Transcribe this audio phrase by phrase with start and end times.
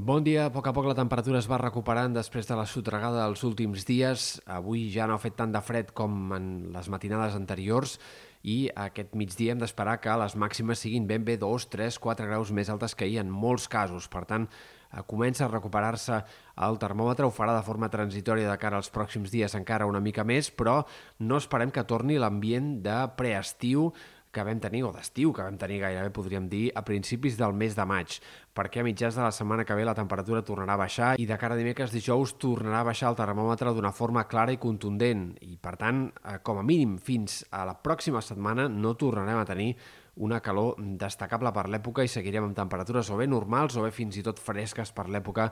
[0.00, 0.46] Bon dia.
[0.48, 3.82] A poc a poc la temperatura es va recuperant després de la sotregada dels últims
[3.84, 4.28] dies.
[4.48, 7.98] Avui ja no ha fet tant de fred com en les matinades anteriors
[8.40, 12.48] i aquest migdia hem d'esperar que les màximes siguin ben bé 2, 3, 4 graus
[12.56, 14.06] més altes que ahir en molts casos.
[14.08, 16.22] Per tant, eh, comença a recuperar-se
[16.64, 20.24] el termòmetre, ho farà de forma transitòria de cara als pròxims dies encara una mica
[20.24, 20.86] més, però
[21.18, 23.90] no esperem que torni l'ambient de preestiu
[24.32, 27.74] que vam tenir, o d'estiu que vam tenir gairebé, podríem dir, a principis del mes
[27.76, 28.18] de maig,
[28.54, 31.38] perquè a mitjans de la setmana que ve la temperatura tornarà a baixar i de
[31.38, 35.56] cara a dimecres dijous tornarà a baixar el termòmetre d'una forma clara i contundent i,
[35.56, 39.74] per tant, eh, com a mínim fins a la pròxima setmana no tornarem a tenir
[40.20, 44.18] una calor destacable per l'època i seguirem amb temperatures o bé normals o bé fins
[44.20, 45.50] i tot fresques per l'època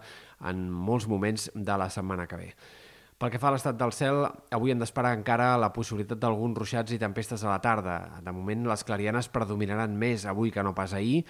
[0.51, 2.53] en molts moments de la setmana que ve.
[3.19, 4.21] Pel que fa a l'estat del cel,
[4.55, 7.97] avui hem d'esperar encara la possibilitat d'alguns ruixats i tempestes a la tarda.
[8.23, 11.25] De moment, les clarianes predominaran més avui que no pas ahir,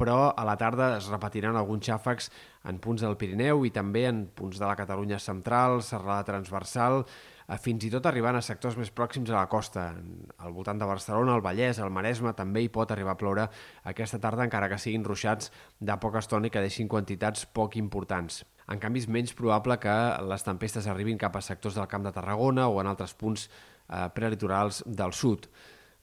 [0.00, 2.30] però a la tarda es repetiran alguns xàfecs
[2.72, 7.60] en punts del Pirineu i també en punts de la Catalunya central, serrada transversal, eh,
[7.60, 9.90] fins i tot arribant a sectors més pròxims a la costa.
[10.38, 13.50] Al voltant de Barcelona, el Vallès, el Maresme, també hi pot arribar a ploure
[13.92, 18.46] aquesta tarda, encara que siguin ruixats de poca estona i que deixin quantitats poc importants.
[18.72, 22.14] En canvi, és menys probable que les tempestes arribin cap a sectors del Camp de
[22.16, 25.48] Tarragona o en altres punts eh, prelitorals del sud.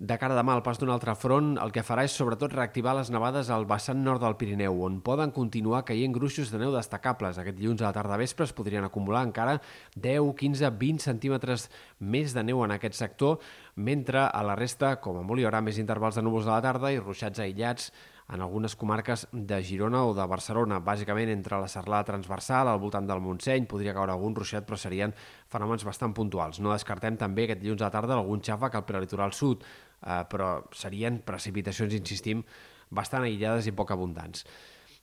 [0.01, 2.95] De cara a demà, al pas d'un altre front, el que farà és sobretot reactivar
[2.97, 7.37] les nevades al vessant nord del Pirineu, on poden continuar caient gruixos de neu destacables.
[7.37, 9.59] Aquest dilluns a la tarda vespre es podrien acumular encara
[9.93, 11.67] 10, 15, 20 centímetres
[11.99, 13.37] més de neu en aquest sector,
[13.75, 16.65] mentre a la resta, com a molt, hi haurà més intervals de núvols a la
[16.65, 17.91] tarda i ruixats aïllats
[18.31, 23.07] en algunes comarques de Girona o de Barcelona, bàsicament entre la serlada transversal, al voltant
[23.07, 25.13] del Montseny, podria caure algun ruixat, però serien
[25.51, 26.61] fenòmens bastant puntuals.
[26.63, 31.19] No descartem també aquest dilluns la tarda algun xàfec al prelitoral sud, eh, però serien
[31.27, 32.45] precipitacions, insistim,
[32.89, 34.45] bastant aïllades i poc abundants.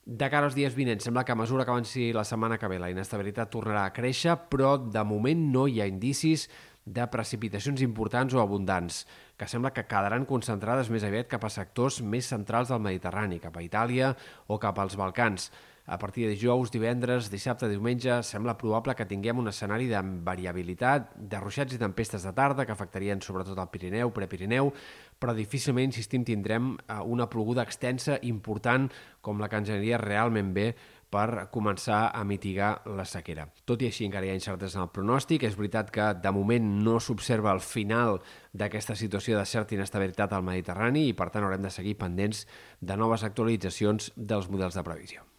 [0.08, 2.78] De cara als dies vinents, sembla que a mesura que avanci la setmana que ve
[2.80, 6.46] la inestabilitat tornarà a créixer, però de moment no hi ha indicis
[6.94, 9.04] de precipitacions importants o abundants,
[9.38, 13.56] que sembla que quedaran concentrades més aviat cap a sectors més centrals del Mediterrani, cap
[13.56, 14.14] a Itàlia
[14.48, 15.50] o cap als Balcans.
[15.88, 21.14] A partir de dijous, divendres, dissabte, diumenge, sembla probable que tinguem un escenari de variabilitat,
[21.16, 24.68] de ruixats i tempestes de tarda que afectarien sobretot el Pirineu, Prepirineu,
[25.18, 28.88] però difícilment, insistim, tindrem eh, una ploguda extensa important
[29.20, 30.72] com la que ens aniria realment bé
[31.08, 33.46] per començar a mitigar la sequera.
[33.64, 35.46] Tot i així encara hi ha incerteses en el pronòstic.
[35.48, 38.20] És veritat que de moment no s'observa el final
[38.52, 42.44] d'aquesta situació de certa inestabilitat al Mediterrani i per tant haurem de seguir pendents
[42.80, 45.24] de noves actualitzacions dels models de previsió.